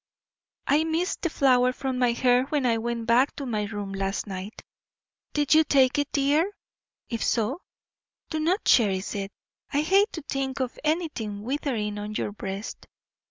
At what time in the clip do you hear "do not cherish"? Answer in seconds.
8.31-9.13